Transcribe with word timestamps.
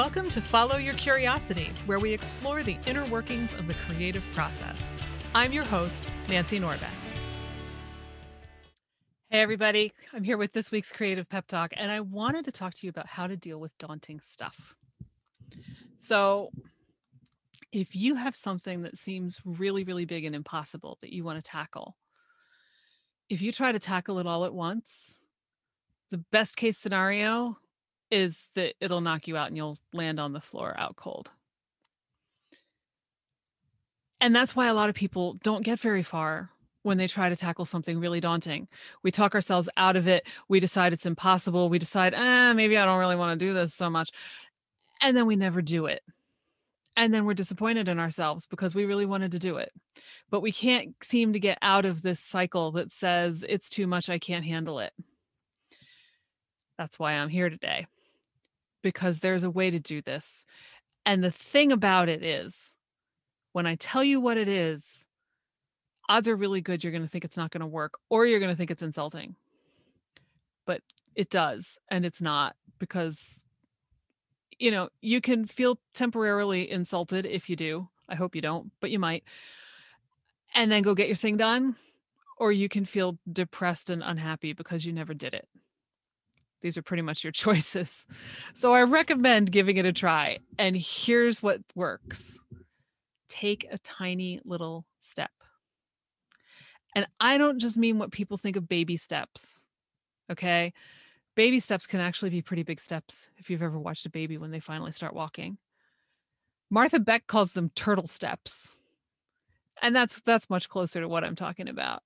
Welcome 0.00 0.30
to 0.30 0.40
Follow 0.40 0.78
Your 0.78 0.94
Curiosity, 0.94 1.74
where 1.84 1.98
we 1.98 2.14
explore 2.14 2.62
the 2.62 2.78
inner 2.86 3.04
workings 3.04 3.52
of 3.52 3.66
the 3.66 3.74
creative 3.74 4.24
process. 4.34 4.94
I'm 5.34 5.52
your 5.52 5.66
host, 5.66 6.08
Nancy 6.26 6.58
Norbeck. 6.58 6.94
Hey, 9.28 9.40
everybody. 9.42 9.92
I'm 10.14 10.24
here 10.24 10.38
with 10.38 10.54
this 10.54 10.70
week's 10.70 10.90
Creative 10.90 11.28
Pep 11.28 11.46
Talk, 11.46 11.74
and 11.76 11.92
I 11.92 12.00
wanted 12.00 12.46
to 12.46 12.50
talk 12.50 12.72
to 12.76 12.86
you 12.86 12.88
about 12.88 13.08
how 13.08 13.26
to 13.26 13.36
deal 13.36 13.58
with 13.58 13.76
daunting 13.76 14.20
stuff. 14.20 14.74
So, 15.96 16.48
if 17.70 17.94
you 17.94 18.14
have 18.14 18.34
something 18.34 18.80
that 18.80 18.96
seems 18.96 19.42
really, 19.44 19.84
really 19.84 20.06
big 20.06 20.24
and 20.24 20.34
impossible 20.34 20.96
that 21.02 21.12
you 21.12 21.24
want 21.24 21.44
to 21.44 21.50
tackle, 21.50 21.94
if 23.28 23.42
you 23.42 23.52
try 23.52 23.70
to 23.70 23.78
tackle 23.78 24.18
it 24.18 24.26
all 24.26 24.46
at 24.46 24.54
once, 24.54 25.20
the 26.10 26.24
best 26.32 26.56
case 26.56 26.78
scenario 26.78 27.58
is 28.10 28.48
that 28.54 28.74
it'll 28.80 29.00
knock 29.00 29.28
you 29.28 29.36
out 29.36 29.48
and 29.48 29.56
you'll 29.56 29.78
land 29.92 30.18
on 30.18 30.32
the 30.32 30.40
floor 30.40 30.74
out 30.78 30.96
cold. 30.96 31.30
And 34.20 34.34
that's 34.34 34.54
why 34.54 34.66
a 34.66 34.74
lot 34.74 34.88
of 34.88 34.94
people 34.94 35.34
don't 35.42 35.64
get 35.64 35.78
very 35.78 36.02
far 36.02 36.50
when 36.82 36.98
they 36.98 37.06
try 37.06 37.28
to 37.28 37.36
tackle 37.36 37.64
something 37.64 37.98
really 37.98 38.20
daunting. 38.20 38.68
We 39.02 39.10
talk 39.10 39.34
ourselves 39.34 39.68
out 39.76 39.96
of 39.96 40.06
it. 40.08 40.26
We 40.48 40.60
decide 40.60 40.92
it's 40.92 41.06
impossible. 41.06 41.68
We 41.68 41.78
decide, 41.78 42.14
eh, 42.14 42.52
maybe 42.52 42.76
I 42.76 42.84
don't 42.84 42.98
really 42.98 43.16
want 43.16 43.38
to 43.38 43.46
do 43.46 43.54
this 43.54 43.74
so 43.74 43.88
much. 43.88 44.10
And 45.02 45.16
then 45.16 45.26
we 45.26 45.36
never 45.36 45.62
do 45.62 45.86
it. 45.86 46.02
And 46.96 47.14
then 47.14 47.24
we're 47.24 47.34
disappointed 47.34 47.88
in 47.88 47.98
ourselves 47.98 48.46
because 48.46 48.74
we 48.74 48.84
really 48.84 49.06
wanted 49.06 49.32
to 49.32 49.38
do 49.38 49.56
it. 49.56 49.72
But 50.30 50.40
we 50.40 50.52
can't 50.52 50.94
seem 51.02 51.32
to 51.32 51.40
get 51.40 51.58
out 51.62 51.84
of 51.84 52.02
this 52.02 52.20
cycle 52.20 52.72
that 52.72 52.90
says 52.90 53.44
it's 53.48 53.68
too 53.68 53.86
much, 53.86 54.10
I 54.10 54.18
can't 54.18 54.44
handle 54.44 54.80
it. 54.80 54.92
That's 56.76 56.98
why 56.98 57.12
I'm 57.12 57.28
here 57.28 57.48
today 57.48 57.86
because 58.82 59.20
there's 59.20 59.44
a 59.44 59.50
way 59.50 59.70
to 59.70 59.78
do 59.78 60.02
this. 60.02 60.44
And 61.06 61.22
the 61.22 61.30
thing 61.30 61.72
about 61.72 62.08
it 62.08 62.22
is, 62.22 62.74
when 63.52 63.66
I 63.66 63.74
tell 63.76 64.04
you 64.04 64.20
what 64.20 64.38
it 64.38 64.48
is, 64.48 65.06
odds 66.08 66.28
are 66.28 66.36
really 66.36 66.60
good 66.60 66.82
you're 66.82 66.92
going 66.92 67.02
to 67.02 67.08
think 67.08 67.24
it's 67.24 67.36
not 67.36 67.50
going 67.50 67.60
to 67.60 67.66
work 67.66 67.94
or 68.08 68.26
you're 68.26 68.40
going 68.40 68.50
to 68.50 68.56
think 68.56 68.70
it's 68.70 68.82
insulting. 68.82 69.36
But 70.66 70.82
it 71.14 71.30
does, 71.30 71.78
and 71.88 72.04
it's 72.04 72.22
not 72.22 72.54
because, 72.78 73.44
you 74.58 74.70
know, 74.70 74.88
you 75.00 75.20
can 75.20 75.46
feel 75.46 75.80
temporarily 75.94 76.70
insulted 76.70 77.26
if 77.26 77.50
you 77.50 77.56
do. 77.56 77.88
I 78.08 78.14
hope 78.14 78.34
you 78.34 78.40
don't, 78.40 78.70
but 78.80 78.90
you 78.90 78.98
might. 78.98 79.24
And 80.54 80.70
then 80.70 80.82
go 80.82 80.94
get 80.94 81.08
your 81.08 81.16
thing 81.16 81.36
done. 81.36 81.76
Or 82.38 82.50
you 82.52 82.70
can 82.70 82.86
feel 82.86 83.18
depressed 83.30 83.90
and 83.90 84.02
unhappy 84.02 84.54
because 84.54 84.86
you 84.86 84.94
never 84.94 85.12
did 85.12 85.34
it. 85.34 85.46
These 86.60 86.76
are 86.76 86.82
pretty 86.82 87.02
much 87.02 87.24
your 87.24 87.32
choices. 87.32 88.06
So 88.54 88.74
I 88.74 88.82
recommend 88.82 89.52
giving 89.52 89.76
it 89.76 89.86
a 89.86 89.92
try. 89.92 90.38
And 90.58 90.76
here's 90.76 91.42
what 91.42 91.60
works 91.74 92.38
take 93.28 93.66
a 93.70 93.78
tiny 93.78 94.40
little 94.44 94.84
step. 94.98 95.30
And 96.94 97.06
I 97.20 97.38
don't 97.38 97.60
just 97.60 97.78
mean 97.78 97.98
what 97.98 98.10
people 98.10 98.36
think 98.36 98.56
of 98.56 98.68
baby 98.68 98.96
steps. 98.96 99.60
Okay. 100.30 100.72
Baby 101.36 101.60
steps 101.60 101.86
can 101.86 102.00
actually 102.00 102.30
be 102.30 102.42
pretty 102.42 102.64
big 102.64 102.80
steps 102.80 103.30
if 103.38 103.48
you've 103.48 103.62
ever 103.62 103.78
watched 103.78 104.06
a 104.06 104.10
baby 104.10 104.36
when 104.36 104.50
they 104.50 104.60
finally 104.60 104.92
start 104.92 105.14
walking. 105.14 105.58
Martha 106.70 107.00
Beck 107.00 107.26
calls 107.26 107.52
them 107.52 107.70
turtle 107.74 108.06
steps. 108.06 108.76
And 109.82 109.94
that's 109.94 110.20
that's 110.20 110.50
much 110.50 110.68
closer 110.68 111.00
to 111.00 111.08
what 111.08 111.24
I'm 111.24 111.36
talking 111.36 111.68
about. 111.68 112.02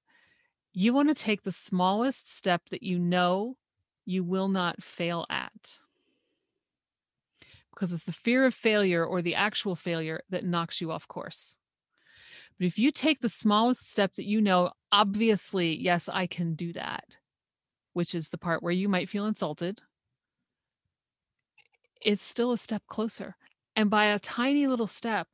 You 0.72 0.92
want 0.92 1.08
to 1.08 1.14
take 1.14 1.42
the 1.42 1.52
smallest 1.52 2.32
step 2.32 2.62
that 2.70 2.82
you 2.82 2.98
know 2.98 3.56
you 4.04 4.24
will 4.24 4.48
not 4.48 4.82
fail 4.82 5.26
at. 5.30 5.78
Because 7.70 7.92
it's 7.92 8.04
the 8.04 8.12
fear 8.12 8.44
of 8.44 8.54
failure 8.54 9.04
or 9.04 9.20
the 9.20 9.34
actual 9.34 9.74
failure 9.74 10.22
that 10.30 10.44
knocks 10.44 10.80
you 10.80 10.92
off 10.92 11.08
course. 11.08 11.56
But 12.58 12.66
if 12.66 12.78
you 12.78 12.90
take 12.90 13.20
the 13.20 13.28
smallest 13.28 13.90
step 13.90 14.14
that 14.14 14.26
you 14.26 14.40
know, 14.40 14.72
obviously, 14.92 15.76
yes, 15.76 16.08
I 16.12 16.26
can 16.26 16.54
do 16.54 16.72
that, 16.74 17.16
which 17.92 18.14
is 18.14 18.28
the 18.28 18.38
part 18.38 18.62
where 18.62 18.72
you 18.72 18.88
might 18.88 19.08
feel 19.08 19.26
insulted, 19.26 19.82
it's 22.00 22.22
still 22.22 22.52
a 22.52 22.58
step 22.58 22.82
closer. 22.86 23.36
And 23.74 23.90
by 23.90 24.04
a 24.06 24.20
tiny 24.20 24.66
little 24.66 24.86
step, 24.86 25.26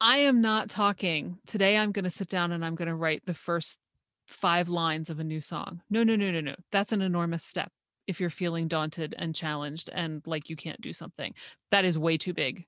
I 0.00 0.18
am 0.18 0.40
not 0.40 0.70
talking 0.70 1.38
today. 1.46 1.76
I'm 1.76 1.92
going 1.92 2.04
to 2.04 2.10
sit 2.10 2.28
down 2.28 2.50
and 2.50 2.64
I'm 2.64 2.74
going 2.74 2.88
to 2.88 2.94
write 2.94 3.26
the 3.26 3.34
first 3.34 3.78
five 4.26 4.68
lines 4.68 5.10
of 5.10 5.18
a 5.18 5.24
new 5.24 5.40
song. 5.40 5.82
No, 5.90 6.02
no, 6.02 6.16
no, 6.16 6.30
no, 6.30 6.40
no. 6.40 6.54
That's 6.70 6.92
an 6.92 7.02
enormous 7.02 7.44
step 7.44 7.70
if 8.06 8.20
you're 8.20 8.30
feeling 8.30 8.68
daunted 8.68 9.14
and 9.18 9.34
challenged 9.34 9.88
and 9.92 10.22
like 10.26 10.50
you 10.50 10.56
can't 10.56 10.80
do 10.80 10.92
something. 10.92 11.34
That 11.70 11.84
is 11.84 11.98
way 11.98 12.16
too 12.16 12.34
big. 12.34 12.66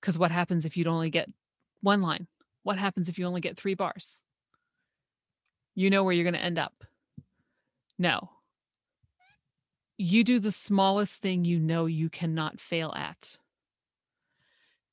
Because 0.00 0.18
what 0.18 0.30
happens 0.30 0.64
if 0.64 0.76
you 0.76 0.84
only 0.84 1.10
get 1.10 1.28
one 1.80 2.02
line? 2.02 2.26
What 2.62 2.78
happens 2.78 3.08
if 3.08 3.18
you 3.18 3.26
only 3.26 3.40
get 3.40 3.56
three 3.56 3.74
bars? 3.74 4.20
You 5.74 5.90
know 5.90 6.04
where 6.04 6.12
you're 6.12 6.24
going 6.24 6.34
to 6.34 6.40
end 6.40 6.58
up. 6.58 6.84
No. 7.98 8.30
You 9.96 10.24
do 10.24 10.38
the 10.38 10.52
smallest 10.52 11.20
thing 11.22 11.44
you 11.44 11.58
know 11.58 11.86
you 11.86 12.08
cannot 12.08 12.60
fail 12.60 12.92
at. 12.96 13.38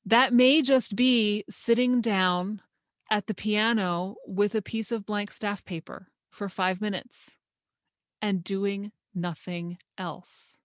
That 0.04 0.32
may 0.32 0.62
just 0.62 0.96
be 0.96 1.44
sitting 1.48 2.00
down 2.00 2.60
at 3.10 3.26
the 3.26 3.34
piano 3.34 4.16
with 4.26 4.54
a 4.54 4.62
piece 4.62 4.92
of 4.92 5.06
blank 5.06 5.30
staff 5.30 5.64
paper 5.64 6.08
for 6.30 6.48
five 6.48 6.80
minutes 6.80 7.36
and 8.20 8.42
doing 8.42 8.92
nothing 9.14 9.78
else. 9.98 10.56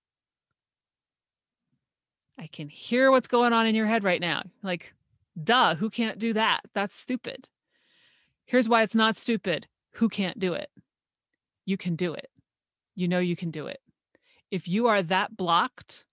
I 2.40 2.48
can 2.48 2.70
hear 2.70 3.12
what's 3.12 3.28
going 3.28 3.52
on 3.52 3.66
in 3.66 3.76
your 3.76 3.88
head 3.88 4.04
right 4.04 4.22
now. 4.22 4.44
Like, 4.62 4.94
duh, 5.42 5.76
who 5.76 5.90
can't 5.90 6.20
do 6.20 6.34
that? 6.34 6.62
That's 6.74 6.96
stupid. 6.96 7.50
Here's 8.46 8.70
why 8.70 8.84
it's 8.84 8.96
not 8.96 9.18
stupid. 9.18 9.68
Who 9.94 10.08
can't 10.08 10.40
do 10.40 10.54
it? 10.54 10.70
You 11.66 11.78
can 11.78 11.96
do 11.96 12.14
it. 12.14 12.30
You 12.96 13.08
know 13.08 13.20
you 13.20 13.36
can 13.36 13.52
do 13.52 13.68
it. 13.68 13.82
If 14.52 14.68
you 14.68 14.88
are 14.88 15.02
that 15.04 15.36
blocked, 15.36 16.06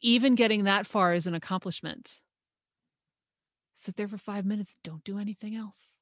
even 0.00 0.34
getting 0.34 0.64
that 0.64 0.86
far 0.86 1.12
is 1.12 1.26
an 1.26 1.34
accomplishment. 1.34 2.22
Sit 3.84 3.96
there 3.96 4.08
for 4.08 4.16
five 4.16 4.46
minutes, 4.46 4.78
don't 4.82 5.04
do 5.04 5.18
anything 5.18 5.54
else. 5.54 5.98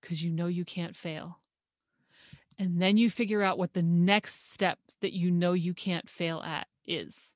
Because 0.00 0.24
you 0.24 0.30
know 0.30 0.46
you 0.46 0.64
can't 0.64 0.96
fail. 0.96 1.40
And 2.58 2.80
then 2.80 2.96
you 2.96 3.10
figure 3.10 3.42
out 3.42 3.58
what 3.58 3.74
the 3.74 3.82
next 3.82 4.50
step 4.50 4.78
that 5.02 5.12
you 5.12 5.30
know 5.30 5.52
you 5.52 5.74
can't 5.74 6.08
fail 6.08 6.40
at 6.40 6.68
is. 6.86 7.34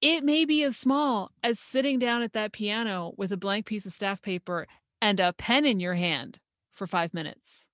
It 0.00 0.24
may 0.24 0.46
be 0.46 0.62
as 0.62 0.78
small 0.78 1.30
as 1.42 1.60
sitting 1.60 1.98
down 1.98 2.22
at 2.22 2.32
that 2.32 2.52
piano 2.52 3.12
with 3.18 3.32
a 3.32 3.36
blank 3.36 3.66
piece 3.66 3.84
of 3.84 3.92
staff 3.92 4.22
paper 4.22 4.66
and 5.02 5.20
a 5.20 5.34
pen 5.34 5.66
in 5.66 5.78
your 5.78 5.96
hand 5.96 6.38
for 6.70 6.86
five 6.86 7.12
minutes. 7.12 7.66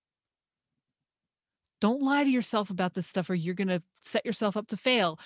Don't 1.80 2.02
lie 2.02 2.24
to 2.24 2.30
yourself 2.30 2.68
about 2.68 2.94
this 2.94 3.06
stuff, 3.06 3.30
or 3.30 3.36
you're 3.36 3.54
going 3.54 3.68
to 3.68 3.82
set 4.00 4.26
yourself 4.26 4.56
up 4.56 4.66
to 4.68 4.76
fail 4.76 5.20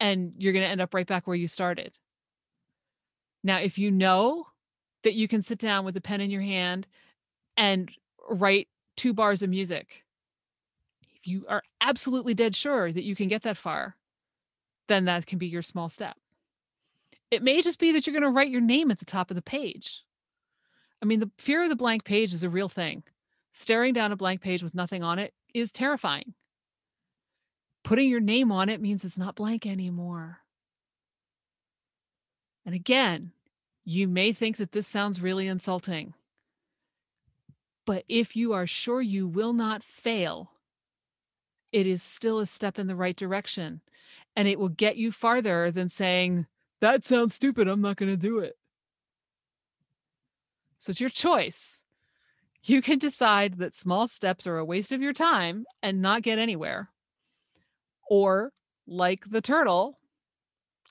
and 0.00 0.32
you're 0.38 0.54
going 0.54 0.64
to 0.64 0.70
end 0.70 0.80
up 0.80 0.94
right 0.94 1.06
back 1.06 1.26
where 1.26 1.36
you 1.36 1.46
started. 1.46 1.98
Now, 3.46 3.58
if 3.58 3.78
you 3.78 3.92
know 3.92 4.48
that 5.04 5.14
you 5.14 5.28
can 5.28 5.40
sit 5.40 5.58
down 5.58 5.84
with 5.84 5.96
a 5.96 6.00
pen 6.00 6.20
in 6.20 6.32
your 6.32 6.42
hand 6.42 6.88
and 7.56 7.88
write 8.28 8.66
two 8.96 9.14
bars 9.14 9.40
of 9.40 9.48
music, 9.48 10.02
if 11.14 11.28
you 11.28 11.46
are 11.48 11.62
absolutely 11.80 12.34
dead 12.34 12.56
sure 12.56 12.90
that 12.90 13.04
you 13.04 13.14
can 13.14 13.28
get 13.28 13.42
that 13.42 13.56
far, 13.56 13.94
then 14.88 15.04
that 15.04 15.26
can 15.26 15.38
be 15.38 15.46
your 15.46 15.62
small 15.62 15.88
step. 15.88 16.16
It 17.30 17.40
may 17.40 17.62
just 17.62 17.78
be 17.78 17.92
that 17.92 18.04
you're 18.04 18.18
going 18.18 18.24
to 18.24 18.36
write 18.36 18.50
your 18.50 18.60
name 18.60 18.90
at 18.90 18.98
the 18.98 19.04
top 19.04 19.30
of 19.30 19.36
the 19.36 19.42
page. 19.42 20.02
I 21.00 21.06
mean, 21.06 21.20
the 21.20 21.30
fear 21.38 21.62
of 21.62 21.68
the 21.68 21.76
blank 21.76 22.02
page 22.02 22.32
is 22.32 22.42
a 22.42 22.50
real 22.50 22.68
thing. 22.68 23.04
Staring 23.52 23.94
down 23.94 24.10
a 24.10 24.16
blank 24.16 24.40
page 24.40 24.64
with 24.64 24.74
nothing 24.74 25.04
on 25.04 25.20
it 25.20 25.34
is 25.54 25.70
terrifying. 25.70 26.34
Putting 27.84 28.08
your 28.08 28.18
name 28.18 28.50
on 28.50 28.68
it 28.68 28.80
means 28.80 29.04
it's 29.04 29.16
not 29.16 29.36
blank 29.36 29.66
anymore. 29.66 30.40
And 32.66 32.74
again, 32.74 33.30
you 33.88 34.08
may 34.08 34.32
think 34.32 34.56
that 34.56 34.72
this 34.72 34.86
sounds 34.86 35.22
really 35.22 35.46
insulting. 35.46 36.12
But 37.86 38.04
if 38.08 38.34
you 38.34 38.52
are 38.52 38.66
sure 38.66 39.00
you 39.00 39.28
will 39.28 39.52
not 39.52 39.84
fail, 39.84 40.50
it 41.70 41.86
is 41.86 42.02
still 42.02 42.40
a 42.40 42.46
step 42.46 42.80
in 42.80 42.88
the 42.88 42.96
right 42.96 43.14
direction. 43.14 43.80
And 44.34 44.48
it 44.48 44.58
will 44.58 44.68
get 44.68 44.96
you 44.96 45.12
farther 45.12 45.70
than 45.70 45.88
saying, 45.88 46.46
That 46.80 47.04
sounds 47.04 47.34
stupid. 47.34 47.68
I'm 47.68 47.80
not 47.80 47.96
going 47.96 48.10
to 48.10 48.16
do 48.16 48.40
it. 48.40 48.58
So 50.78 50.90
it's 50.90 51.00
your 51.00 51.08
choice. 51.08 51.84
You 52.64 52.82
can 52.82 52.98
decide 52.98 53.58
that 53.58 53.76
small 53.76 54.08
steps 54.08 54.48
are 54.48 54.58
a 54.58 54.64
waste 54.64 54.90
of 54.90 55.00
your 55.00 55.12
time 55.12 55.64
and 55.80 56.02
not 56.02 56.22
get 56.22 56.40
anywhere. 56.40 56.90
Or, 58.10 58.52
like 58.88 59.30
the 59.30 59.40
turtle, 59.40 60.00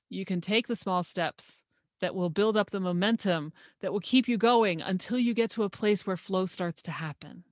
you 0.09 0.23
can 0.23 0.39
take 0.39 0.67
the 0.67 0.77
small 0.77 1.03
steps 1.03 1.64
that 2.01 2.15
will 2.15 2.29
build 2.29 2.57
up 2.57 2.71
the 2.71 2.79
momentum 2.79 3.53
that 3.81 3.91
will 3.93 3.99
keep 3.99 4.27
you 4.27 4.37
going 4.37 4.81
until 4.81 5.17
you 5.17 5.33
get 5.33 5.49
to 5.51 5.63
a 5.63 5.69
place 5.69 6.05
where 6.05 6.17
flow 6.17 6.45
starts 6.45 6.81
to 6.83 6.91
happen. 6.91 7.43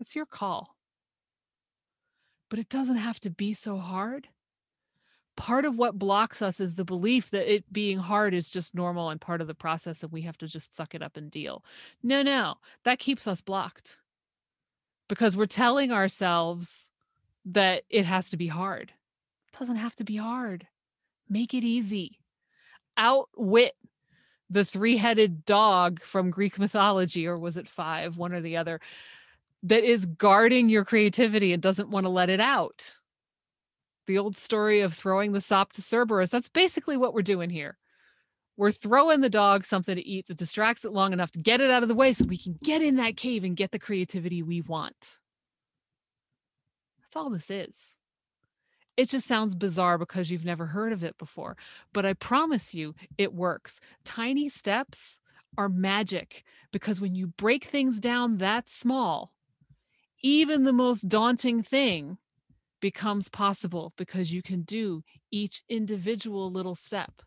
It's 0.00 0.14
your 0.14 0.26
call. 0.26 0.76
But 2.50 2.58
it 2.58 2.68
doesn't 2.68 2.96
have 2.96 3.20
to 3.20 3.30
be 3.30 3.52
so 3.52 3.78
hard. 3.78 4.28
part 5.38 5.64
of 5.64 5.76
what 5.76 5.98
blocks 6.00 6.42
us 6.42 6.58
is 6.58 6.74
the 6.74 6.84
belief 6.84 7.30
that 7.30 7.50
it 7.50 7.72
being 7.72 7.98
hard 7.98 8.34
is 8.34 8.50
just 8.50 8.74
normal 8.74 9.08
and 9.08 9.20
part 9.20 9.40
of 9.40 9.46
the 9.46 9.54
process 9.54 10.02
and 10.02 10.10
we 10.12 10.22
have 10.22 10.36
to 10.36 10.48
just 10.48 10.74
suck 10.74 10.96
it 10.96 11.02
up 11.02 11.16
and 11.16 11.30
deal. 11.30 11.64
No, 12.02 12.22
no, 12.22 12.56
that 12.84 12.98
keeps 12.98 13.28
us 13.28 13.40
blocked 13.40 14.00
because 15.08 15.36
we're 15.36 15.46
telling 15.46 15.92
ourselves 15.92 16.90
that 17.44 17.84
it 17.88 18.04
has 18.04 18.28
to 18.30 18.36
be 18.36 18.48
hard. 18.48 18.92
It 19.52 19.58
doesn't 19.58 19.76
have 19.76 19.94
to 19.96 20.04
be 20.04 20.16
hard. 20.16 20.66
Make 21.28 21.54
it 21.54 21.62
easy. 21.62 22.18
Outwit 22.98 23.74
the 24.50 24.64
three 24.64 24.96
headed 24.96 25.44
dog 25.44 26.02
from 26.02 26.30
Greek 26.30 26.58
mythology, 26.58 27.26
or 27.26 27.38
was 27.38 27.56
it 27.56 27.68
five, 27.68 28.18
one 28.18 28.32
or 28.32 28.40
the 28.40 28.56
other, 28.56 28.80
that 29.62 29.84
is 29.84 30.06
guarding 30.06 30.68
your 30.68 30.84
creativity 30.84 31.52
and 31.52 31.62
doesn't 31.62 31.90
want 31.90 32.04
to 32.04 32.10
let 32.10 32.30
it 32.30 32.40
out. 32.40 32.96
The 34.06 34.18
old 34.18 34.36
story 34.36 34.80
of 34.80 34.94
throwing 34.94 35.32
the 35.32 35.40
sop 35.40 35.72
to 35.72 35.82
Cerberus, 35.82 36.30
that's 36.30 36.48
basically 36.48 36.96
what 36.96 37.12
we're 37.12 37.22
doing 37.22 37.50
here. 37.50 37.76
We're 38.56 38.70
throwing 38.72 39.20
the 39.20 39.28
dog 39.28 39.64
something 39.64 39.94
to 39.94 40.06
eat 40.06 40.26
that 40.26 40.38
distracts 40.38 40.84
it 40.84 40.92
long 40.92 41.12
enough 41.12 41.30
to 41.32 41.38
get 41.38 41.60
it 41.60 41.70
out 41.70 41.82
of 41.82 41.88
the 41.88 41.94
way 41.94 42.12
so 42.12 42.24
we 42.24 42.38
can 42.38 42.58
get 42.64 42.82
in 42.82 42.96
that 42.96 43.16
cave 43.16 43.44
and 43.44 43.54
get 43.54 43.70
the 43.70 43.78
creativity 43.78 44.42
we 44.42 44.62
want. 44.62 45.18
That's 47.02 47.16
all 47.16 47.30
this 47.30 47.50
is. 47.50 47.97
It 48.98 49.08
just 49.08 49.28
sounds 49.28 49.54
bizarre 49.54 49.96
because 49.96 50.28
you've 50.28 50.44
never 50.44 50.66
heard 50.66 50.92
of 50.92 51.04
it 51.04 51.16
before. 51.18 51.56
But 51.92 52.04
I 52.04 52.14
promise 52.14 52.74
you, 52.74 52.96
it 53.16 53.32
works. 53.32 53.80
Tiny 54.02 54.48
steps 54.48 55.20
are 55.56 55.68
magic 55.68 56.42
because 56.72 57.00
when 57.00 57.14
you 57.14 57.28
break 57.28 57.64
things 57.64 58.00
down 58.00 58.38
that 58.38 58.68
small, 58.68 59.32
even 60.20 60.64
the 60.64 60.72
most 60.72 61.02
daunting 61.08 61.62
thing 61.62 62.18
becomes 62.80 63.28
possible 63.28 63.92
because 63.96 64.32
you 64.32 64.42
can 64.42 64.62
do 64.62 65.04
each 65.30 65.62
individual 65.68 66.50
little 66.50 66.74
step. 66.74 67.22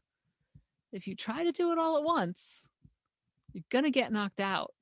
If 0.92 1.08
you 1.08 1.16
try 1.16 1.46
to 1.46 1.54
do 1.54 1.72
it 1.72 1.78
all 1.78 1.96
at 1.96 2.04
once, 2.04 2.68
you're 3.54 3.64
going 3.70 3.86
to 3.86 3.92
get 3.92 4.12
knocked 4.12 4.42
out 4.42 4.74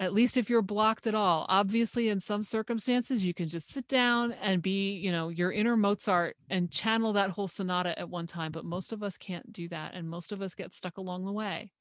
at 0.00 0.14
least 0.14 0.36
if 0.36 0.48
you're 0.48 0.62
blocked 0.62 1.06
at 1.06 1.14
all. 1.14 1.46
Obviously 1.48 2.08
in 2.08 2.20
some 2.20 2.44
circumstances 2.44 3.24
you 3.24 3.34
can 3.34 3.48
just 3.48 3.70
sit 3.70 3.88
down 3.88 4.32
and 4.42 4.62
be 4.62 4.92
you 4.92 5.10
know 5.12 5.28
your 5.28 5.52
inner 5.52 5.76
mozart 5.76 6.36
and 6.50 6.70
channel 6.70 7.12
that 7.12 7.30
whole 7.30 7.48
sonata 7.48 7.98
at 7.98 8.08
one 8.08 8.26
time 8.26 8.52
but 8.52 8.64
most 8.64 8.92
of 8.92 9.02
us 9.02 9.16
can't 9.16 9.52
do 9.52 9.68
that 9.68 9.94
and 9.94 10.08
most 10.08 10.32
of 10.32 10.40
us 10.42 10.54
get 10.54 10.74
stuck 10.74 10.98
along 10.98 11.24
the 11.24 11.32
way. 11.32 11.72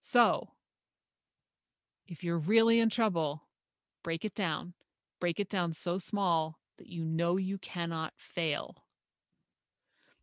So 0.00 0.48
if 2.06 2.22
you're 2.22 2.38
really 2.38 2.78
in 2.80 2.90
trouble 2.90 3.42
break 4.06 4.24
it 4.24 4.36
down. 4.36 4.72
Break 5.20 5.40
it 5.40 5.48
down 5.48 5.72
so 5.72 5.98
small 5.98 6.60
that 6.78 6.86
you 6.86 7.04
know 7.04 7.38
you 7.38 7.58
cannot 7.58 8.12
fail. 8.16 8.76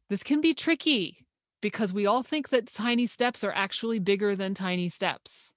This 0.10 0.24
can 0.24 0.40
be 0.40 0.54
tricky 0.54 1.26
because 1.62 1.92
we 1.92 2.06
all 2.06 2.24
think 2.24 2.48
that 2.48 2.68
tiny 2.68 3.08
steps 3.08 3.44
are 3.44 3.52
actually 3.52 4.00
bigger 4.00 4.38
than 4.38 4.54
tiny 4.54 4.88
steps 4.88 5.53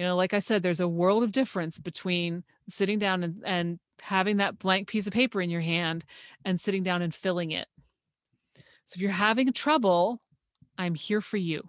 you 0.00 0.06
know 0.06 0.16
like 0.16 0.32
i 0.32 0.38
said 0.38 0.62
there's 0.62 0.80
a 0.80 0.88
world 0.88 1.22
of 1.22 1.30
difference 1.30 1.78
between 1.78 2.42
sitting 2.70 2.98
down 2.98 3.22
and, 3.22 3.42
and 3.44 3.78
having 4.00 4.38
that 4.38 4.58
blank 4.58 4.88
piece 4.88 5.06
of 5.06 5.12
paper 5.12 5.42
in 5.42 5.50
your 5.50 5.60
hand 5.60 6.06
and 6.46 6.58
sitting 6.58 6.82
down 6.82 7.02
and 7.02 7.14
filling 7.14 7.50
it. 7.50 7.68
So 8.86 8.96
if 8.96 9.02
you're 9.02 9.10
having 9.10 9.52
trouble 9.52 10.22
i'm 10.78 10.94
here 10.94 11.20
for 11.20 11.36
you. 11.36 11.68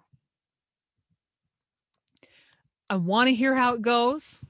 I 2.88 2.96
want 2.96 3.28
to 3.28 3.34
hear 3.34 3.54
how 3.54 3.74
it 3.74 3.82
goes. 3.82 4.42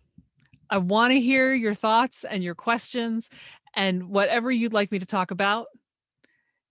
I 0.71 0.79
want 0.79 1.13
to 1.13 1.21
hear 1.21 1.53
your 1.53 1.75
thoughts 1.75 2.23
and 2.23 2.45
your 2.45 2.55
questions 2.55 3.31
and 3.75 4.11
whatever 4.11 4.53
you'd 4.53 4.73
like 4.73 4.93
me 4.93 5.01
to 5.01 5.07
talk 5.07 5.33
about. 5.33 5.67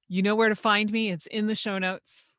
You 0.07 0.21
know 0.21 0.35
where 0.37 0.47
to 0.47 0.55
find 0.55 0.89
me 0.89 1.11
it's 1.11 1.25
in 1.25 1.47
the 1.47 1.55
show 1.55 1.77
notes. 1.77 2.29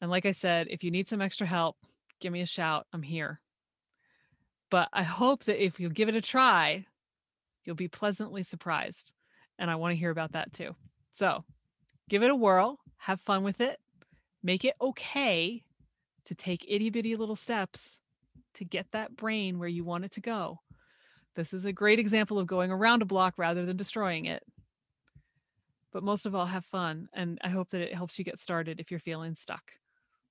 And 0.00 0.12
like 0.12 0.26
i 0.26 0.32
said 0.32 0.68
if 0.70 0.84
you 0.84 0.92
need 0.92 1.08
some 1.08 1.20
extra 1.20 1.48
help 1.48 1.76
give 2.20 2.32
me 2.32 2.40
a 2.40 2.46
shout 2.46 2.86
i'm 2.92 3.02
here 3.02 3.40
but 4.74 4.88
I 4.92 5.04
hope 5.04 5.44
that 5.44 5.64
if 5.64 5.78
you 5.78 5.88
give 5.88 6.08
it 6.08 6.16
a 6.16 6.20
try, 6.20 6.84
you'll 7.64 7.76
be 7.76 7.86
pleasantly 7.86 8.42
surprised. 8.42 9.12
And 9.56 9.70
I 9.70 9.76
want 9.76 9.92
to 9.92 9.96
hear 9.96 10.10
about 10.10 10.32
that 10.32 10.52
too. 10.52 10.74
So 11.12 11.44
give 12.08 12.24
it 12.24 12.30
a 12.32 12.34
whirl, 12.34 12.80
have 12.96 13.20
fun 13.20 13.44
with 13.44 13.60
it, 13.60 13.78
make 14.42 14.64
it 14.64 14.74
okay 14.80 15.62
to 16.24 16.34
take 16.34 16.66
itty 16.66 16.90
bitty 16.90 17.14
little 17.14 17.36
steps 17.36 18.00
to 18.54 18.64
get 18.64 18.90
that 18.90 19.14
brain 19.14 19.60
where 19.60 19.68
you 19.68 19.84
want 19.84 20.06
it 20.06 20.10
to 20.14 20.20
go. 20.20 20.58
This 21.36 21.54
is 21.54 21.64
a 21.64 21.72
great 21.72 22.00
example 22.00 22.40
of 22.40 22.48
going 22.48 22.72
around 22.72 23.00
a 23.00 23.04
block 23.04 23.34
rather 23.36 23.64
than 23.64 23.76
destroying 23.76 24.24
it. 24.24 24.42
But 25.92 26.02
most 26.02 26.26
of 26.26 26.34
all, 26.34 26.46
have 26.46 26.64
fun. 26.64 27.08
And 27.12 27.38
I 27.44 27.48
hope 27.48 27.70
that 27.70 27.80
it 27.80 27.94
helps 27.94 28.18
you 28.18 28.24
get 28.24 28.40
started 28.40 28.80
if 28.80 28.90
you're 28.90 28.98
feeling 28.98 29.36
stuck. 29.36 29.62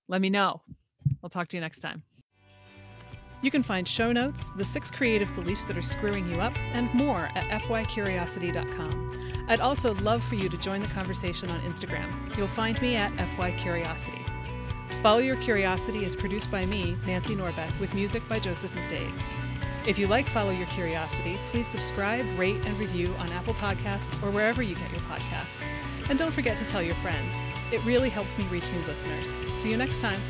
Let 0.10 0.20
me 0.20 0.30
know. 0.30 0.64
I'll 1.24 1.30
talk 1.30 1.48
to 1.48 1.56
you 1.56 1.62
next 1.62 1.80
time. 1.80 2.04
You 3.44 3.52
can 3.52 3.62
find 3.62 3.86
show 3.86 4.14
notes, 4.14 4.52
the 4.56 4.64
six 4.64 4.90
creative 4.90 5.32
beliefs 5.36 5.66
that 5.66 5.78
are 5.78 5.82
screwing 5.82 6.30
you 6.32 6.40
up, 6.40 6.58
and 6.72 6.92
more 6.94 7.30
at 7.36 7.62
fycuriosity.com. 7.64 9.46
I'd 9.50 9.60
also 9.60 9.96
love 9.96 10.24
for 10.24 10.36
you 10.36 10.48
to 10.48 10.58
join 10.58 10.82
the 10.82 10.88
conversation 10.88 11.52
on 11.52 11.60
Instagram. 11.60 12.36
You'll 12.38 12.48
find 12.48 12.82
me 12.82 12.96
at 12.96 13.12
fycuriosity. 13.36 14.26
Follow 15.02 15.20
Your 15.20 15.36
Curiosity 15.36 16.06
is 16.06 16.16
produced 16.16 16.50
by 16.50 16.66
me, 16.66 16.96
Nancy 17.06 17.36
Norbeck, 17.36 17.78
with 17.82 17.94
music 17.94 18.28
by 18.30 18.40
Joseph 18.40 18.72
McDade. 18.72 19.14
If 19.86 20.00
you 20.00 20.08
like 20.08 20.30
Follow 20.30 20.52
Your 20.52 20.68
Curiosity, 20.68 21.38
please 21.48 21.68
subscribe, 21.68 22.26
rate, 22.40 22.66
and 22.66 22.80
review 22.80 23.14
on 23.20 23.30
Apple 23.32 23.56
Podcasts 23.56 24.24
or 24.24 24.32
wherever 24.32 24.64
you 24.64 24.76
get 24.76 24.90
your 24.92 25.02
podcasts. 25.02 25.70
And 26.08 26.18
don't 26.18 26.34
forget 26.34 26.58
to 26.60 26.64
tell 26.66 26.82
your 26.82 26.96
friends. 26.96 27.36
It 27.74 27.84
really 27.84 28.10
helps 28.10 28.38
me 28.38 28.46
reach 28.46 28.72
new 28.72 28.86
listeners. 28.86 29.38
See 29.54 29.70
you 29.70 29.76
next 29.76 30.00
time. 30.00 30.22